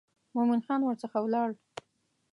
[0.35, 1.49] مومن خان ورڅخه ولاړ.